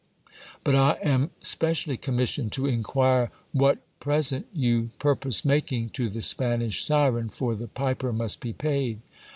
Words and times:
But 0.63 0.73
I 0.73 0.93
am 1.03 1.29
specially 1.43 1.95
commissioned 1.95 2.51
to 2.53 2.65
inquire 2.65 3.29
what 3.51 3.77
present 3.99 4.47
you 4.51 4.89
purpose 4.97 5.45
making 5.45 5.89
to 5.91 6.09
the 6.09 6.23
Spanish 6.23 6.83
Syren, 6.83 7.29
for 7.29 7.53
the 7.53 7.67
piper 7.67 8.11
must 8.11 8.41
be 8.41 8.51
paid. 8.53 9.01